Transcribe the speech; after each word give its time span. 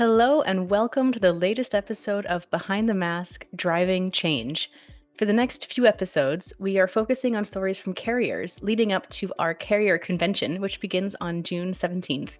Hello, 0.00 0.40
and 0.40 0.70
welcome 0.70 1.12
to 1.12 1.18
the 1.18 1.30
latest 1.30 1.74
episode 1.74 2.24
of 2.24 2.50
Behind 2.50 2.88
the 2.88 2.94
Mask 2.94 3.44
Driving 3.54 4.10
Change. 4.10 4.70
For 5.18 5.26
the 5.26 5.32
next 5.34 5.70
few 5.70 5.84
episodes, 5.84 6.54
we 6.58 6.78
are 6.78 6.88
focusing 6.88 7.36
on 7.36 7.44
stories 7.44 7.78
from 7.78 7.92
carriers 7.92 8.56
leading 8.62 8.94
up 8.94 9.10
to 9.10 9.30
our 9.38 9.52
carrier 9.52 9.98
convention, 9.98 10.58
which 10.62 10.80
begins 10.80 11.16
on 11.20 11.42
June 11.42 11.72
17th. 11.72 12.30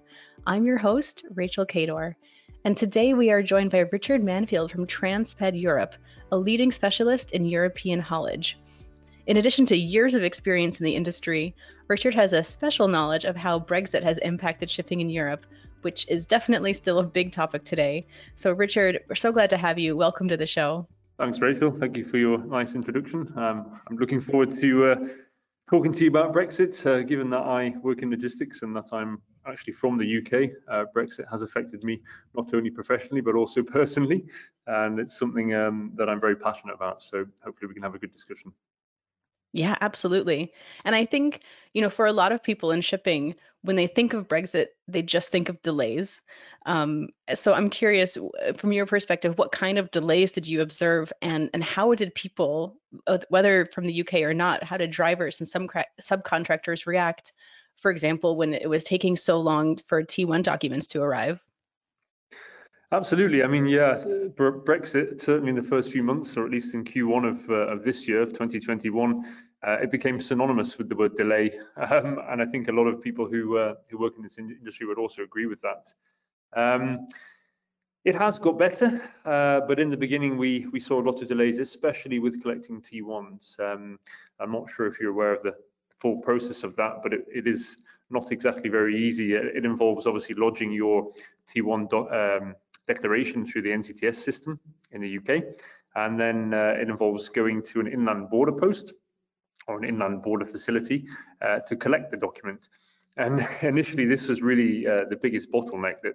I'm 0.46 0.64
your 0.64 0.78
host, 0.78 1.22
Rachel 1.34 1.66
Cador, 1.66 2.16
and 2.64 2.78
today 2.78 3.12
we 3.12 3.30
are 3.30 3.42
joined 3.42 3.72
by 3.72 3.80
Richard 3.80 4.22
Manfield 4.22 4.70
from 4.70 4.86
Transped 4.86 5.52
Europe, 5.52 5.96
a 6.32 6.38
leading 6.38 6.72
specialist 6.72 7.32
in 7.32 7.44
European 7.44 8.00
haulage. 8.00 8.58
In 9.30 9.36
addition 9.36 9.64
to 9.66 9.76
years 9.76 10.14
of 10.14 10.24
experience 10.24 10.80
in 10.80 10.84
the 10.84 10.96
industry, 10.96 11.54
Richard 11.86 12.14
has 12.14 12.32
a 12.32 12.42
special 12.42 12.88
knowledge 12.88 13.24
of 13.24 13.36
how 13.36 13.60
Brexit 13.60 14.02
has 14.02 14.18
impacted 14.18 14.68
shipping 14.68 14.98
in 14.98 15.08
Europe, 15.08 15.46
which 15.82 16.04
is 16.08 16.26
definitely 16.26 16.72
still 16.72 16.98
a 16.98 17.04
big 17.04 17.30
topic 17.30 17.62
today. 17.62 18.08
So, 18.34 18.50
Richard, 18.50 18.98
we're 19.08 19.14
so 19.14 19.30
glad 19.30 19.48
to 19.50 19.56
have 19.56 19.78
you. 19.78 19.96
Welcome 19.96 20.26
to 20.26 20.36
the 20.36 20.48
show. 20.48 20.88
Thanks, 21.16 21.38
Rachel. 21.38 21.70
Thank 21.70 21.96
you 21.96 22.04
for 22.04 22.18
your 22.18 22.38
nice 22.38 22.74
introduction. 22.74 23.32
Um, 23.36 23.80
I'm 23.88 23.98
looking 23.98 24.20
forward 24.20 24.50
to 24.58 24.86
uh, 24.86 24.96
talking 25.70 25.92
to 25.92 26.02
you 26.02 26.10
about 26.10 26.34
Brexit, 26.34 26.84
uh, 26.84 27.04
given 27.04 27.30
that 27.30 27.42
I 27.42 27.74
work 27.84 28.02
in 28.02 28.10
logistics 28.10 28.62
and 28.62 28.74
that 28.74 28.92
I'm 28.92 29.22
actually 29.46 29.74
from 29.74 29.96
the 29.96 30.18
UK. 30.18 30.50
Uh, 30.68 30.86
Brexit 30.92 31.30
has 31.30 31.42
affected 31.42 31.84
me 31.84 32.02
not 32.34 32.52
only 32.52 32.70
professionally 32.70 33.20
but 33.20 33.36
also 33.36 33.62
personally, 33.78 34.26
and 34.66 34.98
it's 34.98 35.16
something 35.16 35.54
um, 35.54 35.92
that 35.94 36.08
I'm 36.08 36.20
very 36.20 36.34
passionate 36.34 36.74
about. 36.74 37.00
So 37.00 37.26
hopefully 37.44 37.68
we 37.68 37.74
can 37.74 37.84
have 37.84 37.94
a 37.94 37.98
good 38.00 38.12
discussion. 38.12 38.52
Yeah, 39.52 39.76
absolutely. 39.80 40.52
And 40.84 40.94
I 40.94 41.04
think, 41.06 41.40
you 41.74 41.82
know, 41.82 41.90
for 41.90 42.06
a 42.06 42.12
lot 42.12 42.32
of 42.32 42.42
people 42.42 42.70
in 42.70 42.82
shipping, 42.82 43.34
when 43.62 43.76
they 43.76 43.88
think 43.88 44.14
of 44.14 44.28
Brexit, 44.28 44.68
they 44.86 45.02
just 45.02 45.30
think 45.30 45.48
of 45.48 45.60
delays. 45.62 46.20
Um, 46.66 47.08
so 47.34 47.52
I'm 47.52 47.68
curious, 47.68 48.16
from 48.56 48.72
your 48.72 48.86
perspective, 48.86 49.36
what 49.36 49.52
kind 49.52 49.76
of 49.76 49.90
delays 49.90 50.32
did 50.32 50.46
you 50.46 50.60
observe, 50.62 51.12
and 51.20 51.50
and 51.52 51.62
how 51.64 51.94
did 51.94 52.14
people, 52.14 52.76
uh, 53.06 53.18
whether 53.28 53.66
from 53.66 53.84
the 53.86 54.00
UK 54.00 54.22
or 54.22 54.32
not, 54.34 54.62
how 54.62 54.76
did 54.76 54.90
drivers 54.92 55.40
and 55.40 55.48
some 55.48 55.68
subcontractors 56.00 56.86
react? 56.86 57.32
For 57.76 57.90
example, 57.90 58.36
when 58.36 58.54
it 58.54 58.68
was 58.68 58.84
taking 58.84 59.16
so 59.16 59.40
long 59.40 59.76
for 59.76 60.02
T1 60.02 60.42
documents 60.42 60.86
to 60.88 61.02
arrive. 61.02 61.44
Absolutely. 62.92 63.44
I 63.44 63.46
mean, 63.46 63.66
yeah, 63.66 63.94
Brexit 64.36 65.20
certainly 65.20 65.50
in 65.50 65.54
the 65.54 65.62
first 65.62 65.92
few 65.92 66.02
months, 66.02 66.36
or 66.36 66.44
at 66.44 66.50
least 66.50 66.74
in 66.74 66.84
Q1 66.84 67.28
of, 67.28 67.50
uh, 67.50 67.54
of 67.72 67.84
this 67.84 68.08
year, 68.08 68.26
2021, 68.26 69.24
uh, 69.62 69.76
it 69.80 69.92
became 69.92 70.20
synonymous 70.20 70.76
with 70.76 70.88
the 70.88 70.96
word 70.96 71.14
delay, 71.16 71.52
um, 71.76 72.18
and 72.30 72.42
I 72.42 72.46
think 72.46 72.68
a 72.68 72.72
lot 72.72 72.86
of 72.86 73.00
people 73.00 73.26
who 73.26 73.58
uh, 73.58 73.74
who 73.90 73.98
work 73.98 74.14
in 74.16 74.22
this 74.22 74.38
industry 74.38 74.86
would 74.86 74.98
also 74.98 75.22
agree 75.22 75.46
with 75.46 75.60
that. 75.60 75.92
Um, 76.56 77.06
it 78.04 78.14
has 78.16 78.38
got 78.38 78.58
better, 78.58 79.02
uh, 79.26 79.60
but 79.68 79.78
in 79.78 79.90
the 79.90 79.96
beginning 79.96 80.38
we 80.38 80.66
we 80.72 80.80
saw 80.80 81.00
a 81.00 81.04
lot 81.04 81.20
of 81.20 81.28
delays, 81.28 81.58
especially 81.58 82.18
with 82.18 82.42
collecting 82.42 82.80
T1s. 82.80 83.60
Um, 83.60 83.98
I'm 84.40 84.50
not 84.50 84.70
sure 84.70 84.86
if 84.86 84.98
you're 84.98 85.10
aware 85.10 85.34
of 85.34 85.42
the 85.42 85.54
full 86.00 86.16
process 86.22 86.64
of 86.64 86.74
that, 86.76 87.02
but 87.02 87.12
it, 87.12 87.26
it 87.32 87.46
is 87.46 87.76
not 88.08 88.32
exactly 88.32 88.70
very 88.70 88.98
easy. 88.98 89.34
It, 89.34 89.56
it 89.58 89.64
involves 89.66 90.06
obviously 90.06 90.34
lodging 90.34 90.72
your 90.72 91.12
T1 91.46 92.40
um, 92.42 92.54
declaration 92.86 93.44
through 93.46 93.62
the 93.62 93.70
NCTS 93.70 94.16
system 94.16 94.58
in 94.92 95.00
the 95.00 95.18
UK. 95.18 95.42
And 95.96 96.18
then 96.18 96.54
uh, 96.54 96.74
it 96.80 96.88
involves 96.88 97.28
going 97.28 97.62
to 97.64 97.80
an 97.80 97.86
inland 97.86 98.30
border 98.30 98.52
post 98.52 98.92
or 99.66 99.78
an 99.78 99.84
inland 99.84 100.22
border 100.22 100.46
facility 100.46 101.06
uh, 101.42 101.60
to 101.60 101.76
collect 101.76 102.10
the 102.10 102.16
document. 102.16 102.68
And 103.16 103.46
initially, 103.62 104.06
this 104.06 104.28
was 104.28 104.42
really 104.42 104.86
uh, 104.86 105.04
the 105.08 105.16
biggest 105.16 105.50
bottleneck 105.52 106.02
that 106.02 106.14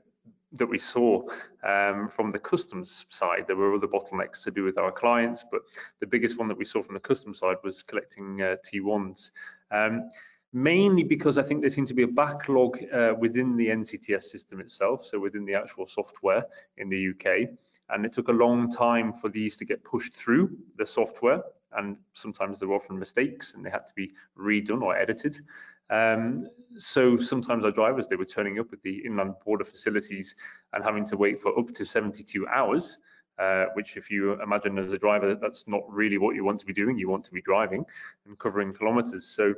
that 0.54 0.68
we 0.68 0.78
saw 0.78 1.22
um, 1.64 2.08
from 2.08 2.32
the 2.32 2.40
customs 2.40 3.06
side. 3.10 3.44
There 3.46 3.58
were 3.58 3.76
other 3.76 3.88
bottlenecks 3.88 4.44
to 4.44 4.52
do 4.52 4.64
with 4.64 4.78
our 4.78 4.92
clients, 4.92 5.44
but 5.52 5.62
the 6.00 6.08
biggest 6.08 6.38
one 6.38 6.48
that 6.48 6.58
we 6.58 6.64
saw 6.64 6.82
from 6.82 6.94
the 6.94 7.00
customs 7.00 7.40
side 7.40 7.58
was 7.64 7.84
collecting 7.84 8.42
uh, 8.42 8.56
T1s. 8.66 9.32
Um, 9.72 10.10
mainly 10.56 11.04
because 11.04 11.38
I 11.38 11.44
think 11.44 11.60
there 11.60 11.70
seemed 11.70 11.90
to 11.90 11.94
be 11.94 12.04
a 12.04 12.08
backlog 12.08 12.80
uh, 12.94 13.14
within 13.20 13.58
the 13.58 13.68
NCTS 13.68 14.24
system 14.24 14.62
itself, 14.62 15.06
so 15.06 15.20
within 15.20 15.44
the 15.44 15.54
actual 15.54 15.86
software 15.86 16.46
in 16.78 16.88
the 16.88 17.10
UK. 17.10 17.50
And 17.90 18.06
it 18.06 18.14
took 18.14 18.30
a 18.30 18.32
long 18.32 18.72
time 18.72 19.12
for 19.12 19.28
these 19.28 19.58
to 19.58 19.66
get 19.66 19.84
pushed 19.84 20.14
through 20.14 20.58
the 20.78 20.86
software. 20.86 21.42
And 21.74 21.98
sometimes 22.14 22.58
there 22.58 22.70
were 22.70 22.76
often 22.76 22.98
mistakes 22.98 23.54
and 23.54 23.66
they 23.66 23.70
had 23.70 23.86
to 23.86 23.94
be 23.96 24.14
redone 24.40 24.82
or 24.82 24.96
edited. 24.96 25.42
Um, 25.90 26.48
so 26.78 27.18
sometimes 27.18 27.66
our 27.66 27.72
drivers, 27.72 28.08
they 28.08 28.16
were 28.16 28.24
turning 28.24 28.58
up 28.58 28.72
at 28.72 28.82
the 28.82 29.06
inland 29.06 29.34
border 29.44 29.66
facilities 29.66 30.36
and 30.72 30.86
having 30.86 31.06
to 31.08 31.18
wait 31.18 31.42
for 31.42 31.60
up 31.60 31.74
to 31.74 31.86
72 31.86 32.48
hours 32.48 32.98
uh, 33.38 33.66
which 33.74 33.98
if 33.98 34.10
you 34.10 34.42
imagine 34.42 34.78
as 34.78 34.94
a 34.94 34.98
driver, 34.98 35.36
that's 35.36 35.68
not 35.68 35.82
really 35.90 36.18
what 36.18 36.36
you 36.36 36.44
want 36.46 36.60
to 36.60 36.66
be 36.66 36.74
doing. 36.74 36.98
You 36.98 37.10
want 37.10 37.26
to 37.26 37.32
be 37.32 37.42
driving 37.42 37.86
and 38.26 38.40
covering 38.40 38.74
kilometers. 38.74 39.26
So 39.26 39.54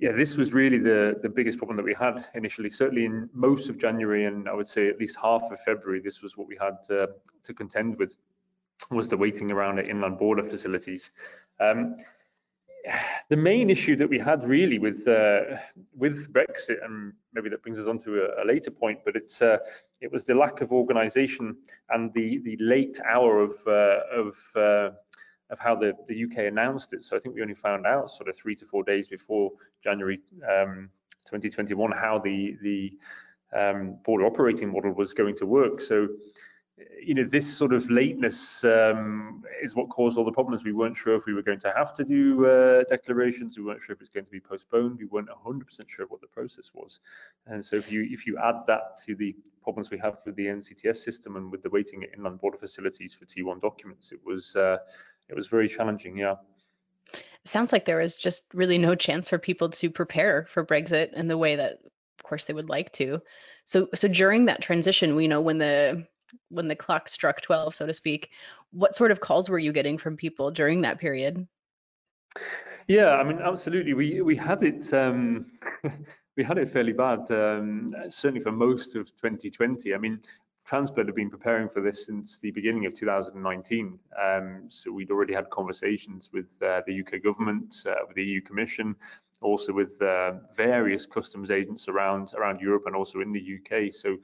yeah, 0.00 0.12
this 0.12 0.36
was 0.36 0.54
really 0.54 0.78
the, 0.78 1.18
the 1.22 1.28
biggest 1.28 1.58
problem 1.58 1.76
that 1.76 1.84
we 1.84 1.94
had 1.94 2.26
initially. 2.34 2.70
Certainly 2.70 3.04
in 3.04 3.28
most 3.34 3.68
of 3.68 3.78
January 3.78 4.24
and 4.24 4.48
I 4.48 4.54
would 4.54 4.68
say 4.68 4.88
at 4.88 4.98
least 4.98 5.16
half 5.20 5.42
of 5.42 5.60
February, 5.60 6.00
this 6.00 6.22
was 6.22 6.38
what 6.38 6.48
we 6.48 6.56
had 6.58 6.82
to, 6.88 7.10
to 7.44 7.54
contend 7.54 7.98
with, 7.98 8.16
was 8.90 9.08
the 9.08 9.16
waiting 9.16 9.50
around 9.50 9.78
at 9.78 9.88
inland 9.88 10.18
border 10.18 10.42
facilities. 10.48 11.10
Um, 11.60 11.96
the 13.28 13.36
main 13.36 13.68
issue 13.68 13.94
that 13.96 14.08
we 14.08 14.18
had 14.18 14.42
really 14.42 14.78
with 14.78 15.06
uh, 15.06 15.58
with 15.94 16.32
Brexit, 16.32 16.82
and 16.82 17.12
maybe 17.34 17.50
that 17.50 17.62
brings 17.62 17.78
us 17.78 17.86
on 17.86 17.98
to 17.98 18.22
a, 18.22 18.42
a 18.42 18.44
later 18.46 18.70
point, 18.70 19.00
but 19.04 19.16
it's 19.16 19.42
uh, 19.42 19.58
it 20.00 20.10
was 20.10 20.24
the 20.24 20.34
lack 20.34 20.62
of 20.62 20.72
organisation 20.72 21.56
and 21.90 22.12
the 22.14 22.38
the 22.38 22.56
late 22.58 22.98
hour 23.04 23.40
of 23.40 23.52
uh, 23.66 24.00
of 24.10 24.34
uh, 24.56 24.96
of 25.50 25.58
how 25.58 25.74
the, 25.74 25.92
the 26.08 26.24
UK 26.24 26.46
announced 26.46 26.92
it. 26.92 27.04
So 27.04 27.16
I 27.16 27.20
think 27.20 27.34
we 27.34 27.42
only 27.42 27.54
found 27.54 27.86
out 27.86 28.10
sort 28.10 28.28
of 28.28 28.36
three 28.36 28.54
to 28.56 28.66
four 28.66 28.84
days 28.84 29.08
before 29.08 29.50
January 29.82 30.20
um, 30.48 30.90
2021 31.26 31.92
how 31.92 32.18
the 32.18 32.56
the 32.62 32.92
um, 33.52 33.96
border 34.04 34.26
operating 34.26 34.72
model 34.72 34.92
was 34.92 35.12
going 35.12 35.36
to 35.36 35.46
work. 35.46 35.80
So 35.80 36.08
you 37.02 37.14
know 37.14 37.24
this 37.24 37.46
sort 37.46 37.72
of 37.72 37.90
lateness 37.90 38.64
um, 38.64 39.42
is 39.62 39.74
what 39.74 39.88
caused 39.88 40.16
all 40.16 40.24
the 40.24 40.32
problems. 40.32 40.64
We 40.64 40.72
weren't 40.72 40.96
sure 40.96 41.14
if 41.14 41.26
we 41.26 41.34
were 41.34 41.42
going 41.42 41.60
to 41.60 41.72
have 41.76 41.94
to 41.94 42.04
do 42.04 42.46
uh, 42.46 42.84
declarations. 42.88 43.58
We 43.58 43.64
weren't 43.64 43.82
sure 43.82 43.94
if 43.94 44.00
it's 44.00 44.10
going 44.10 44.24
to 44.24 44.30
be 44.30 44.40
postponed. 44.40 44.98
We 44.98 45.06
weren't 45.06 45.28
100% 45.28 45.88
sure 45.88 46.06
what 46.06 46.20
the 46.20 46.26
process 46.26 46.70
was. 46.74 47.00
And 47.46 47.64
so 47.64 47.76
if 47.76 47.90
you 47.90 48.06
if 48.10 48.26
you 48.26 48.38
add 48.38 48.66
that 48.66 48.98
to 49.06 49.14
the 49.14 49.34
problems 49.62 49.90
we 49.90 49.98
have 49.98 50.18
with 50.24 50.36
the 50.36 50.46
NCTS 50.46 50.96
system 50.96 51.36
and 51.36 51.50
with 51.50 51.62
the 51.62 51.70
waiting 51.70 52.02
at 52.02 52.10
inland 52.16 52.40
border 52.40 52.56
facilities 52.58 53.14
for 53.14 53.26
T1 53.26 53.60
documents, 53.60 54.12
it 54.12 54.20
was 54.24 54.56
uh, 54.56 54.78
it 55.30 55.36
was 55.36 55.46
very 55.46 55.68
challenging. 55.68 56.16
Yeah. 56.16 56.34
It 57.12 57.48
sounds 57.48 57.72
like 57.72 57.86
there 57.86 57.98
was 57.98 58.16
just 58.16 58.42
really 58.52 58.78
no 58.78 58.94
chance 58.94 59.28
for 59.28 59.38
people 59.38 59.70
to 59.70 59.90
prepare 59.90 60.46
for 60.52 60.64
Brexit 60.64 61.12
in 61.14 61.28
the 61.28 61.38
way 61.38 61.56
that, 61.56 61.78
of 61.84 62.24
course, 62.24 62.44
they 62.44 62.52
would 62.52 62.68
like 62.68 62.92
to. 62.94 63.20
So, 63.64 63.88
so 63.94 64.08
during 64.08 64.44
that 64.46 64.62
transition, 64.62 65.16
we 65.16 65.28
know 65.28 65.40
when 65.40 65.58
the 65.58 66.06
when 66.48 66.68
the 66.68 66.76
clock 66.76 67.08
struck 67.08 67.40
12, 67.40 67.74
so 67.74 67.86
to 67.86 67.94
speak, 67.94 68.30
what 68.70 68.94
sort 68.94 69.10
of 69.10 69.20
calls 69.20 69.48
were 69.48 69.58
you 69.58 69.72
getting 69.72 69.98
from 69.98 70.16
people 70.16 70.50
during 70.50 70.80
that 70.82 71.00
period? 71.00 71.46
Yeah, 72.86 73.10
I 73.10 73.24
mean, 73.24 73.38
absolutely. 73.42 73.94
We 73.94 74.20
we 74.20 74.36
had 74.36 74.62
it 74.62 74.92
um, 74.92 75.46
we 76.36 76.44
had 76.44 76.58
it 76.58 76.72
fairly 76.72 76.92
bad, 76.92 77.30
um, 77.30 77.94
certainly 78.08 78.42
for 78.42 78.52
most 78.52 78.96
of 78.96 79.06
2020. 79.16 79.94
I 79.94 79.98
mean, 79.98 80.20
Transped 80.70 81.04
have 81.04 81.16
been 81.16 81.28
preparing 81.28 81.68
for 81.68 81.80
this 81.80 82.06
since 82.06 82.38
the 82.38 82.52
beginning 82.52 82.86
of 82.86 82.94
2019. 82.94 83.98
Um, 84.16 84.66
so 84.68 84.92
we'd 84.92 85.10
already 85.10 85.34
had 85.34 85.50
conversations 85.50 86.30
with 86.32 86.46
uh, 86.62 86.82
the 86.86 87.00
UK 87.00 87.24
government, 87.24 87.74
uh, 87.86 87.94
with 88.06 88.14
the 88.14 88.22
EU 88.22 88.40
Commission, 88.40 88.94
also 89.40 89.72
with 89.72 90.00
uh, 90.00 90.34
various 90.56 91.06
customs 91.06 91.50
agents 91.50 91.88
around 91.88 92.34
around 92.36 92.60
Europe 92.60 92.84
and 92.86 92.94
also 92.94 93.18
in 93.18 93.32
the 93.32 93.58
UK. 93.58 93.92
So 93.92 94.16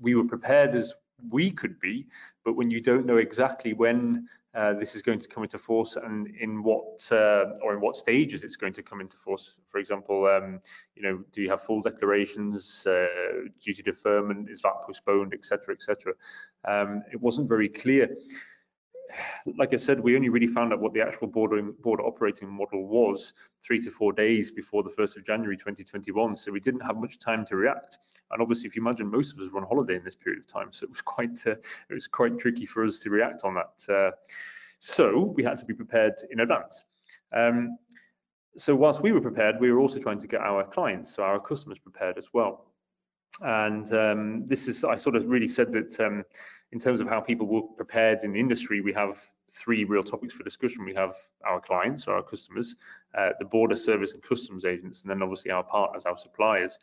we 0.00 0.14
were 0.14 0.22
prepared 0.22 0.76
as 0.76 0.94
we 1.32 1.50
could 1.50 1.80
be, 1.80 2.06
but 2.44 2.52
when 2.52 2.70
you 2.70 2.80
don't 2.80 3.04
know 3.04 3.16
exactly 3.16 3.72
when 3.72 4.28
uh, 4.54 4.74
this 4.74 4.94
is 4.94 5.02
going 5.02 5.18
to 5.18 5.28
come 5.28 5.42
into 5.42 5.58
force 5.58 5.96
and 5.96 6.28
in 6.40 6.62
what 6.62 7.08
uh, 7.10 7.44
or 7.62 7.72
in 7.72 7.80
what 7.80 7.96
stages 7.96 8.44
it's 8.44 8.56
going 8.56 8.72
to 8.74 8.82
come 8.82 9.00
into 9.00 9.16
force. 9.16 9.54
For 9.70 9.78
example, 9.78 10.26
um, 10.26 10.60
you 10.94 11.02
know, 11.02 11.24
do 11.32 11.40
you 11.40 11.48
have 11.48 11.62
full 11.62 11.80
declarations, 11.80 12.86
uh, 12.86 13.06
duty 13.62 13.82
deferment, 13.82 14.50
is 14.50 14.60
that 14.60 14.74
postponed, 14.86 15.32
etc., 15.32 15.74
etc. 15.74 16.12
Um, 16.66 17.02
it 17.12 17.20
wasn't 17.20 17.48
very 17.48 17.68
clear. 17.68 18.14
Like 19.56 19.74
I 19.74 19.76
said, 19.76 20.00
we 20.00 20.16
only 20.16 20.28
really 20.28 20.46
found 20.46 20.72
out 20.72 20.80
what 20.80 20.92
the 20.92 21.00
actual 21.00 21.26
border 21.26 21.62
border 21.62 22.02
operating 22.04 22.48
model 22.48 22.86
was 22.86 23.34
three 23.62 23.80
to 23.80 23.90
four 23.90 24.12
days 24.12 24.50
before 24.50 24.82
the 24.82 24.90
1st 24.90 25.16
of 25.16 25.24
January 25.24 25.56
2021. 25.56 26.36
So 26.36 26.52
we 26.52 26.60
didn't 26.60 26.80
have 26.80 26.96
much 26.96 27.18
time 27.18 27.44
to 27.46 27.56
react. 27.56 27.98
And 28.30 28.40
obviously, 28.40 28.66
if 28.66 28.76
you 28.76 28.82
imagine, 28.82 29.10
most 29.10 29.32
of 29.32 29.40
us 29.40 29.50
were 29.50 29.60
on 29.60 29.66
holiday 29.66 29.96
in 29.96 30.04
this 30.04 30.16
period 30.16 30.40
of 30.40 30.46
time, 30.46 30.72
so 30.72 30.84
it 30.84 30.90
was 30.90 31.02
quite 31.02 31.46
uh, 31.46 31.52
it 31.90 31.94
was 31.94 32.06
quite 32.06 32.38
tricky 32.38 32.66
for 32.66 32.84
us 32.84 32.98
to 33.00 33.10
react 33.10 33.42
on 33.44 33.54
that. 33.54 33.92
Uh, 33.92 34.10
so 34.78 35.32
we 35.36 35.44
had 35.44 35.58
to 35.58 35.64
be 35.64 35.74
prepared 35.74 36.14
in 36.30 36.40
advance. 36.40 36.84
Um, 37.32 37.78
so 38.56 38.74
whilst 38.74 39.00
we 39.00 39.12
were 39.12 39.20
prepared, 39.20 39.60
we 39.60 39.70
were 39.70 39.78
also 39.78 39.98
trying 39.98 40.20
to 40.20 40.26
get 40.26 40.40
our 40.40 40.64
clients, 40.64 41.14
so 41.14 41.22
our 41.22 41.40
customers 41.40 41.78
prepared 41.78 42.18
as 42.18 42.28
well. 42.32 42.66
and 43.40 43.92
um, 43.94 44.46
this 44.46 44.68
is, 44.68 44.84
I 44.84 44.96
sort 44.96 45.16
of 45.16 45.26
really 45.26 45.48
said 45.48 45.72
that 45.72 45.98
um, 46.00 46.24
in 46.72 46.78
terms 46.78 47.00
of 47.00 47.08
how 47.08 47.20
people 47.20 47.46
were 47.46 47.62
prepared 47.62 48.24
in 48.24 48.32
the 48.32 48.40
industry, 48.40 48.80
we 48.80 48.92
have 48.94 49.18
three 49.52 49.84
real 49.84 50.02
topics 50.02 50.34
for 50.34 50.42
discussion. 50.42 50.84
We 50.84 50.94
have 50.94 51.14
our 51.46 51.60
clients 51.60 52.08
or 52.08 52.14
our 52.16 52.22
customers, 52.22 52.74
uh, 53.16 53.30
the 53.38 53.44
border 53.44 53.76
service 53.76 54.14
and 54.14 54.22
customs 54.22 54.64
agents, 54.64 55.02
and 55.02 55.10
then 55.10 55.22
obviously 55.22 55.50
our 55.50 55.62
partners, 55.62 56.06
our 56.06 56.16
suppliers. 56.16 56.78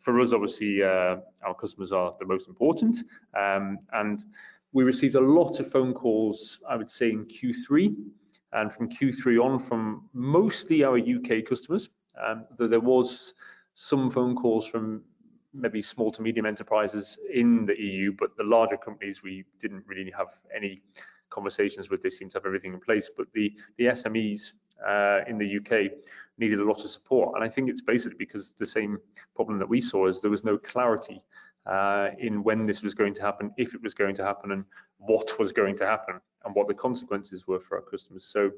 For 0.00 0.20
us, 0.20 0.32
obviously, 0.32 0.82
uh, 0.82 1.16
our 1.44 1.54
customers 1.58 1.92
are 1.92 2.14
the 2.18 2.26
most 2.26 2.48
important. 2.48 2.98
Um, 3.36 3.78
and 3.92 4.24
we 4.72 4.82
received 4.84 5.14
a 5.14 5.20
lot 5.20 5.60
of 5.60 5.70
phone 5.70 5.94
calls, 5.94 6.58
I 6.68 6.76
would 6.76 6.90
say, 6.90 7.10
in 7.10 7.24
Q3 7.26 7.94
and 8.52 8.72
from 8.72 8.88
Q3 8.88 9.44
on 9.44 9.58
from 9.58 10.08
mostly 10.12 10.82
our 10.82 10.98
UK 10.98 11.44
customers, 11.46 11.90
um, 12.22 12.44
though 12.56 12.68
there 12.68 12.80
was 12.80 13.34
some 13.74 14.10
phone 14.10 14.34
calls 14.34 14.66
from 14.66 15.02
maybe 15.52 15.82
small 15.82 16.12
to 16.12 16.22
medium 16.22 16.46
enterprises 16.46 17.18
in 17.32 17.66
the 17.66 17.80
EU, 17.80 18.12
but 18.12 18.36
the 18.36 18.44
larger 18.44 18.76
companies 18.76 19.22
we 19.22 19.44
didn't 19.60 19.84
really 19.86 20.10
have 20.10 20.28
any 20.54 20.82
conversations 21.30 21.90
with. 21.90 22.02
They 22.02 22.10
seem 22.10 22.30
to 22.30 22.38
have 22.38 22.46
everything 22.46 22.74
in 22.74 22.80
place, 22.80 23.10
but 23.14 23.26
the 23.32 23.54
the 23.76 23.86
SMEs 23.86 24.52
uh, 24.86 25.20
in 25.26 25.38
the 25.38 25.58
UK 25.58 25.92
needed 26.38 26.60
a 26.60 26.64
lot 26.64 26.84
of 26.84 26.90
support, 26.90 27.34
and 27.34 27.44
I 27.44 27.48
think 27.48 27.68
it's 27.68 27.82
basically 27.82 28.18
because 28.18 28.52
the 28.58 28.66
same 28.66 28.98
problem 29.34 29.58
that 29.58 29.68
we 29.68 29.80
saw 29.80 30.06
is 30.06 30.20
there 30.20 30.30
was 30.30 30.44
no 30.44 30.56
clarity 30.58 31.22
uh, 31.66 32.10
in 32.18 32.42
when 32.42 32.64
this 32.64 32.82
was 32.82 32.94
going 32.94 33.14
to 33.14 33.22
happen, 33.22 33.52
if 33.56 33.74
it 33.74 33.82
was 33.82 33.94
going 33.94 34.14
to 34.16 34.24
happen, 34.24 34.52
and 34.52 34.64
what 34.98 35.38
was 35.38 35.52
going 35.52 35.76
to 35.76 35.86
happen, 35.86 36.20
and 36.44 36.54
what 36.54 36.68
the 36.68 36.74
consequences 36.74 37.46
were 37.46 37.60
for 37.60 37.76
our 37.76 37.82
customers. 37.82 38.24
So 38.24 38.50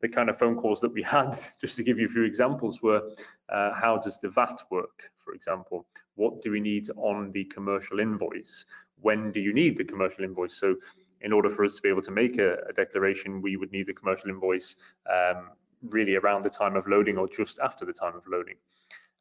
the 0.00 0.08
kind 0.08 0.28
of 0.28 0.38
phone 0.38 0.56
calls 0.56 0.80
that 0.80 0.92
we 0.92 1.02
had, 1.16 1.38
just 1.60 1.76
to 1.76 1.82
give 1.82 1.98
you 1.98 2.06
a 2.06 2.10
few 2.10 2.24
examples, 2.24 2.82
were 2.82 3.02
uh, 3.48 3.72
how 3.72 3.98
does 3.98 4.18
the 4.18 4.28
VAT 4.28 4.62
work, 4.70 5.10
for 5.24 5.34
example? 5.34 5.86
What 6.16 6.42
do 6.42 6.50
we 6.50 6.60
need 6.60 6.88
on 6.96 7.32
the 7.32 7.44
commercial 7.44 8.00
invoice? 8.00 8.66
When 9.00 9.32
do 9.32 9.40
you 9.40 9.52
need 9.52 9.76
the 9.76 9.84
commercial 9.84 10.24
invoice? 10.24 10.54
So 10.54 10.76
in 11.20 11.32
order 11.32 11.50
for 11.50 11.64
us 11.64 11.74
to 11.76 11.82
be 11.82 11.88
able 11.88 12.02
to 12.02 12.10
make 12.10 12.38
a, 12.38 12.58
a 12.68 12.72
declaration, 12.72 13.42
we 13.42 13.56
would 13.56 13.72
need 13.72 13.86
the 13.86 13.94
commercial 13.94 14.30
invoice 14.30 14.76
um, 15.10 15.50
really 15.88 16.16
around 16.16 16.44
the 16.44 16.50
time 16.50 16.76
of 16.76 16.86
loading 16.86 17.18
or 17.18 17.28
just 17.28 17.58
after 17.58 17.84
the 17.84 17.92
time 17.92 18.14
of 18.14 18.22
loading. 18.26 18.56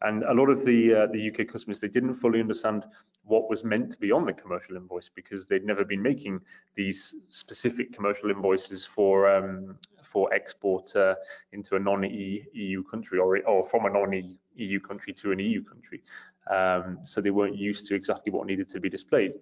And 0.04 0.24
a 0.24 0.34
lot 0.34 0.50
of 0.50 0.66
the 0.66 0.94
uh, 0.94 1.08
the 1.08 1.32
UK 1.32 1.48
customers 1.48 1.80
they 1.80 1.88
didn't 1.88 2.16
fully 2.16 2.40
understand 2.40 2.84
what 3.24 3.50
was 3.50 3.64
meant 3.64 3.92
to 3.92 3.98
be 3.98 4.12
on 4.12 4.26
the 4.26 4.34
commercial 4.34 4.76
invoice 4.76 5.10
because 5.10 5.48
they'd 5.48 5.66
never 5.66 5.86
been 5.86 6.02
making 6.02 6.42
these 6.76 7.16
specific 7.30 7.94
commercial 7.94 8.30
invoices 8.30 8.86
for 8.86 9.34
um, 9.34 9.78
for 10.04 10.34
export 10.34 10.94
uh, 10.96 11.16
into 11.54 11.76
a 11.76 11.80
non-EU 11.80 12.84
country 12.84 13.18
or 13.18 13.40
or 13.48 13.68
from 13.70 13.86
a 13.86 13.90
non-EU 13.90 14.80
country 14.82 15.14
to 15.14 15.32
an 15.32 15.40
EU 15.40 15.64
country. 15.64 16.04
Um, 16.50 17.00
so 17.04 17.22
they 17.22 17.32
weren't 17.32 17.56
used 17.56 17.88
to 17.88 17.96
exactly 17.96 18.32
what 18.32 18.46
needed 18.46 18.70
to 18.72 18.80
be 18.82 18.90
displayed. 18.90 19.34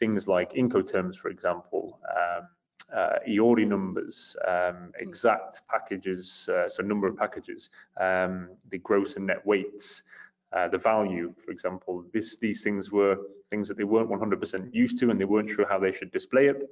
Things 0.00 0.26
like 0.26 0.54
Incoterms, 0.54 1.16
for 1.16 1.28
example, 1.28 2.00
um, 2.10 2.48
uh, 2.94 3.18
EORI 3.28 3.66
numbers, 3.66 4.36
um, 4.46 4.92
exact 4.98 5.62
packages, 5.68 6.48
uh, 6.52 6.68
so 6.68 6.82
number 6.82 7.06
of 7.06 7.16
packages, 7.16 7.70
um, 8.00 8.50
the 8.70 8.78
gross 8.78 9.16
and 9.16 9.26
net 9.26 9.44
weights, 9.44 10.02
uh, 10.52 10.68
the 10.68 10.78
value, 10.78 11.34
for 11.44 11.50
example. 11.50 12.04
This, 12.12 12.36
these 12.36 12.62
things 12.62 12.90
were 12.90 13.18
things 13.50 13.68
that 13.68 13.76
they 13.76 13.84
weren't 13.84 14.10
100% 14.10 14.72
used 14.72 14.98
to 15.00 15.10
and 15.10 15.20
they 15.20 15.24
weren't 15.26 15.50
sure 15.50 15.68
how 15.68 15.78
they 15.78 15.92
should 15.92 16.10
display 16.10 16.46
it 16.46 16.62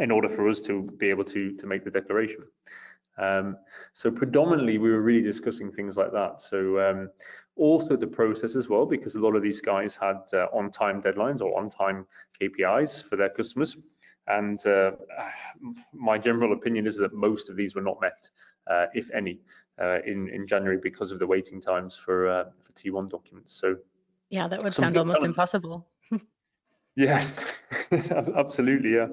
in 0.00 0.10
order 0.10 0.28
for 0.28 0.48
us 0.48 0.60
to 0.60 0.90
be 0.96 1.08
able 1.08 1.24
to, 1.24 1.52
to 1.56 1.66
make 1.66 1.84
the 1.84 1.90
declaration. 1.90 2.44
Um, 3.18 3.58
so 3.92 4.10
predominantly 4.10 4.78
we 4.78 4.90
were 4.90 5.02
really 5.02 5.22
discussing 5.22 5.70
things 5.70 5.96
like 5.96 6.12
that. 6.12 6.40
So 6.40 6.80
um, 6.80 7.10
also 7.56 7.96
the 7.96 8.06
process 8.06 8.56
as 8.56 8.68
well, 8.68 8.86
because 8.86 9.14
a 9.14 9.20
lot 9.20 9.36
of 9.36 9.42
these 9.42 9.60
guys 9.60 9.96
had 9.96 10.22
uh, 10.32 10.46
on-time 10.52 11.02
deadlines 11.02 11.40
or 11.40 11.56
on-time 11.58 12.06
KPIs 12.40 13.04
for 13.04 13.16
their 13.16 13.28
customers. 13.28 13.76
And 14.28 14.64
uh, 14.66 14.92
my 15.92 16.18
general 16.18 16.52
opinion 16.52 16.86
is 16.86 16.96
that 16.98 17.12
most 17.12 17.50
of 17.50 17.56
these 17.56 17.74
were 17.74 17.82
not 17.82 18.00
met, 18.00 18.30
uh, 18.70 18.86
if 18.94 19.10
any, 19.12 19.40
uh, 19.80 19.98
in, 20.06 20.28
in 20.28 20.46
January 20.46 20.78
because 20.82 21.10
of 21.10 21.18
the 21.18 21.26
waiting 21.26 21.60
times 21.60 21.96
for, 21.96 22.28
uh, 22.28 22.44
for 22.60 22.72
T1 22.72 23.10
documents. 23.10 23.58
So 23.60 23.76
yeah, 24.32 24.48
that 24.48 24.62
would 24.62 24.74
sound 24.74 24.96
almost 24.96 25.24
impossible. 25.24 25.86
yes, 26.96 27.38
absolutely, 27.92 28.94
yeah. 28.94 29.08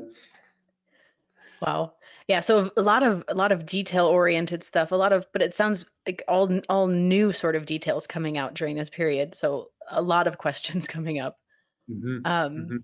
Wow. 1.62 1.94
Yeah, 2.30 2.40
so 2.40 2.72
a 2.78 2.82
lot 2.82 3.04
of 3.04 3.26
a 3.28 3.34
lot 3.34 3.52
of 3.52 3.66
detail 3.66 4.06
oriented 4.06 4.64
stuff, 4.64 4.92
a 4.92 4.96
lot 4.96 5.12
of 5.12 5.26
but 5.34 5.42
it 5.42 5.56
sounds 5.56 5.86
like 6.06 6.24
all 6.28 6.62
all 6.70 6.88
new 6.88 7.34
sort 7.34 7.56
of 7.56 7.66
details 7.66 8.08
coming 8.08 8.38
out 8.38 8.54
during 8.54 8.78
this 8.78 8.90
period. 8.90 9.36
So 9.36 9.72
a 9.90 10.02
lot 10.02 10.28
of 10.28 10.38
questions 10.46 10.88
coming 10.88 11.20
up. 11.20 11.38
Mm-hmm. 11.90 12.26
Um, 12.26 12.56
mm-hmm. 12.56 12.78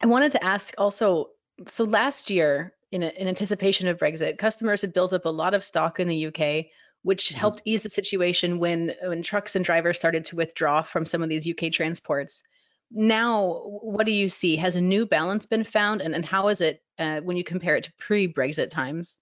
I 0.00 0.06
wanted 0.06 0.32
to 0.32 0.44
ask 0.44 0.74
also, 0.78 1.30
so 1.66 1.84
last 1.84 2.30
year 2.30 2.74
in, 2.92 3.02
a, 3.02 3.08
in 3.08 3.28
anticipation 3.28 3.88
of 3.88 3.98
Brexit, 3.98 4.38
customers 4.38 4.80
had 4.80 4.92
built 4.92 5.12
up 5.12 5.24
a 5.24 5.30
lot 5.30 5.54
of 5.54 5.64
stock 5.64 5.98
in 6.00 6.08
the 6.08 6.26
UK, 6.26 6.66
which 7.02 7.28
mm-hmm. 7.28 7.38
helped 7.38 7.62
ease 7.64 7.82
the 7.82 7.90
situation 7.90 8.58
when 8.58 8.94
when 9.02 9.22
trucks 9.22 9.56
and 9.56 9.64
drivers 9.64 9.98
started 9.98 10.24
to 10.26 10.36
withdraw 10.36 10.82
from 10.82 11.04
some 11.04 11.22
of 11.22 11.28
these 11.28 11.48
UK 11.48 11.72
transports. 11.72 12.42
Now 12.90 13.62
what 13.64 14.06
do 14.06 14.12
you 14.12 14.28
see? 14.28 14.56
Has 14.56 14.76
a 14.76 14.80
new 14.80 15.04
balance 15.04 15.46
been 15.46 15.64
found 15.64 16.00
and, 16.00 16.14
and 16.14 16.24
how 16.24 16.48
is 16.48 16.60
it 16.60 16.82
uh, 16.98 17.20
when 17.20 17.36
you 17.36 17.44
compare 17.44 17.76
it 17.76 17.84
to 17.84 17.92
pre-brexit 17.98 18.70
times 18.70 19.18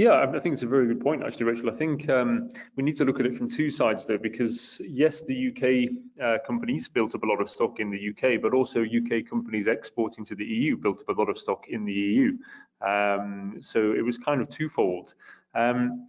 yeah, 0.00 0.24
I 0.34 0.38
think 0.38 0.54
it's 0.54 0.62
a 0.62 0.66
very 0.66 0.86
good 0.86 1.02
point, 1.02 1.22
actually, 1.22 1.44
Rachel. 1.44 1.68
I 1.68 1.74
think 1.74 2.08
um, 2.08 2.48
we 2.74 2.82
need 2.82 2.96
to 2.96 3.04
look 3.04 3.20
at 3.20 3.26
it 3.26 3.36
from 3.36 3.50
two 3.50 3.68
sides, 3.68 4.06
though, 4.06 4.16
because 4.16 4.80
yes, 4.88 5.20
the 5.20 5.48
UK 5.48 6.24
uh, 6.24 6.38
companies 6.46 6.88
built 6.88 7.14
up 7.14 7.22
a 7.22 7.26
lot 7.26 7.42
of 7.42 7.50
stock 7.50 7.80
in 7.80 7.90
the 7.90 8.08
UK, 8.08 8.40
but 8.40 8.54
also 8.54 8.82
UK 8.82 9.28
companies 9.28 9.66
exporting 9.66 10.24
to 10.24 10.34
the 10.34 10.44
EU 10.44 10.78
built 10.78 11.00
up 11.00 11.08
a 11.10 11.20
lot 11.20 11.28
of 11.28 11.36
stock 11.36 11.66
in 11.68 11.84
the 11.84 11.92
EU. 11.92 12.38
Um, 12.80 13.56
so 13.60 13.92
it 13.92 14.02
was 14.02 14.16
kind 14.16 14.40
of 14.40 14.48
twofold. 14.48 15.12
Um, 15.54 16.08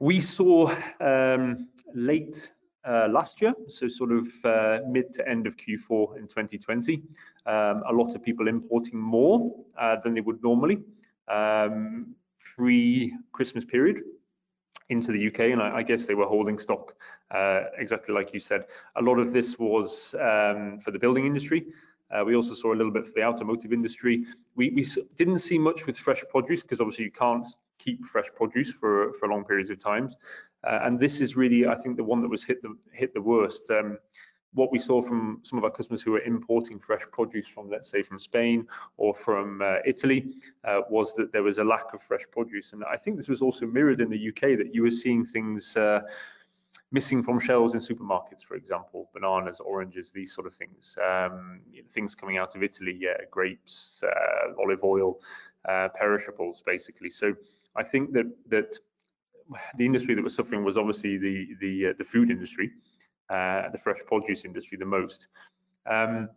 we 0.00 0.20
saw 0.20 0.74
um, 1.00 1.68
late 1.94 2.50
uh, 2.84 3.06
last 3.08 3.40
year, 3.40 3.54
so 3.68 3.86
sort 3.86 4.10
of 4.10 4.26
uh, 4.44 4.80
mid 4.88 5.14
to 5.14 5.28
end 5.28 5.46
of 5.46 5.56
Q4 5.56 6.16
in 6.16 6.26
2020. 6.26 7.02
Um, 7.46 7.84
a 7.88 7.92
lot 7.92 8.12
of 8.16 8.24
people 8.24 8.48
importing 8.48 8.98
more 8.98 9.54
uh, 9.80 9.94
than 10.02 10.14
they 10.14 10.20
would 10.20 10.42
normally 10.42 10.78
um, 11.28 12.14
pre-Christmas 12.54 13.64
period 13.64 14.02
into 14.88 15.12
the 15.12 15.26
UK, 15.28 15.40
and 15.52 15.60
I, 15.60 15.76
I, 15.76 15.82
guess 15.82 16.06
they 16.06 16.14
were 16.14 16.26
holding 16.26 16.58
stock 16.58 16.94
uh, 17.30 17.64
exactly 17.76 18.14
like 18.14 18.32
you 18.32 18.40
said. 18.40 18.64
A 18.96 19.02
lot 19.02 19.18
of 19.18 19.32
this 19.32 19.58
was 19.58 20.14
um, 20.14 20.80
for 20.80 20.90
the 20.90 20.98
building 20.98 21.26
industry. 21.26 21.66
Uh, 22.10 22.24
we 22.24 22.34
also 22.34 22.54
saw 22.54 22.72
a 22.72 22.76
little 22.76 22.92
bit 22.92 23.04
for 23.06 23.12
the 23.14 23.22
automotive 23.22 23.72
industry. 23.72 24.24
We, 24.56 24.70
we 24.70 24.86
didn't 25.16 25.40
see 25.40 25.58
much 25.58 25.84
with 25.86 25.98
fresh 25.98 26.24
produce 26.30 26.62
because 26.62 26.80
obviously 26.80 27.04
you 27.04 27.10
can't 27.10 27.46
keep 27.78 28.04
fresh 28.06 28.28
produce 28.34 28.72
for 28.72 29.12
for 29.14 29.28
long 29.28 29.44
periods 29.44 29.70
of 29.70 29.78
times. 29.78 30.16
Uh, 30.66 30.80
and 30.82 30.98
this 30.98 31.20
is 31.20 31.36
really, 31.36 31.66
I 31.66 31.76
think, 31.76 31.96
the 31.96 32.04
one 32.04 32.20
that 32.22 32.28
was 32.28 32.44
hit 32.44 32.62
the 32.62 32.74
hit 32.92 33.12
the 33.14 33.20
worst. 33.20 33.70
Um, 33.70 33.98
what 34.54 34.72
we 34.72 34.78
saw 34.78 35.02
from 35.02 35.40
some 35.42 35.58
of 35.58 35.64
our 35.64 35.70
customers 35.70 36.02
who 36.02 36.12
were 36.12 36.20
importing 36.20 36.78
fresh 36.78 37.02
produce 37.12 37.46
from, 37.46 37.68
let's 37.68 37.90
say, 37.90 38.02
from 38.02 38.18
Spain 38.18 38.66
or 38.96 39.14
from 39.14 39.60
uh, 39.62 39.76
Italy, 39.84 40.34
uh, 40.64 40.80
was 40.90 41.14
that 41.14 41.32
there 41.32 41.42
was 41.42 41.58
a 41.58 41.64
lack 41.64 41.92
of 41.92 42.02
fresh 42.02 42.24
produce. 42.32 42.72
And 42.72 42.82
I 42.84 42.96
think 42.96 43.16
this 43.16 43.28
was 43.28 43.42
also 43.42 43.66
mirrored 43.66 44.00
in 44.00 44.08
the 44.08 44.28
UK 44.28 44.58
that 44.58 44.74
you 44.74 44.82
were 44.82 44.90
seeing 44.90 45.24
things 45.24 45.76
uh, 45.76 46.00
missing 46.90 47.22
from 47.22 47.38
shelves 47.38 47.74
in 47.74 47.80
supermarkets, 47.80 48.42
for 48.42 48.54
example, 48.54 49.10
bananas, 49.12 49.60
oranges, 49.60 50.10
these 50.10 50.34
sort 50.34 50.46
of 50.46 50.54
things. 50.54 50.96
Um, 51.06 51.60
things 51.90 52.14
coming 52.14 52.38
out 52.38 52.56
of 52.56 52.62
Italy, 52.62 53.02
grapes, 53.30 54.02
uh, 54.02 54.54
olive 54.58 54.82
oil, 54.82 55.20
uh, 55.68 55.88
perishables, 55.94 56.62
basically. 56.64 57.10
So 57.10 57.34
I 57.76 57.82
think 57.82 58.12
that 58.12 58.26
that 58.48 58.78
the 59.76 59.84
industry 59.84 60.14
that 60.14 60.24
was 60.24 60.34
suffering 60.34 60.64
was 60.64 60.76
obviously 60.76 61.18
the 61.18 61.48
the 61.60 61.88
uh, 61.88 61.92
the 61.98 62.04
food 62.04 62.30
industry, 62.30 62.72
uh, 63.30 63.68
the 63.70 63.78
fresh 63.78 63.98
produce 64.06 64.44
industry 64.44 64.78
the 64.78 64.86
most. 64.86 65.28
Um, 65.86 66.28